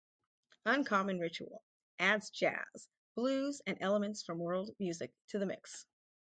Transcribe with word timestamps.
"Uncommon 0.65 1.19
Ritual" 1.19 1.61
adds 1.99 2.31
jazz, 2.31 2.89
blues, 3.13 3.61
and 3.67 3.77
elements 3.81 4.23
from 4.23 4.39
world 4.39 4.71
music 4.79 5.13
to 5.27 5.37
the 5.37 5.45
mix. 5.45 5.85